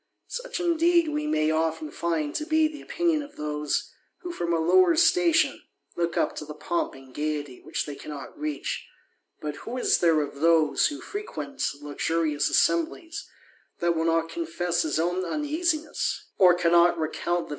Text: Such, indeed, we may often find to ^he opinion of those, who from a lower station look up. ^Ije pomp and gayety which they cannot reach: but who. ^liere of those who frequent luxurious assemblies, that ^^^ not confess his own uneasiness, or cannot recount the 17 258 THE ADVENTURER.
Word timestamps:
Such, 0.27 0.59
indeed, 0.59 1.09
we 1.09 1.27
may 1.27 1.51
often 1.51 1.91
find 1.91 2.33
to 2.33 2.43
^he 2.43 2.81
opinion 2.81 3.21
of 3.21 3.35
those, 3.35 3.91
who 4.21 4.31
from 4.31 4.51
a 4.51 4.57
lower 4.59 4.95
station 4.95 5.61
look 5.95 6.17
up. 6.17 6.35
^Ije 6.35 6.59
pomp 6.59 6.95
and 6.95 7.13
gayety 7.13 7.61
which 7.61 7.85
they 7.85 7.93
cannot 7.93 8.35
reach: 8.35 8.87
but 9.41 9.57
who. 9.57 9.73
^liere 9.73 10.27
of 10.27 10.39
those 10.39 10.87
who 10.87 11.01
frequent 11.01 11.61
luxurious 11.83 12.49
assemblies, 12.49 13.29
that 13.77 13.93
^^^ 13.93 14.05
not 14.07 14.29
confess 14.29 14.81
his 14.81 14.97
own 14.99 15.23
uneasiness, 15.23 16.23
or 16.39 16.55
cannot 16.55 16.97
recount 16.97 16.97
the 16.97 16.99
17 16.99 17.11
258 17.23 17.25
THE 17.25 17.29
ADVENTURER. 17.33 17.47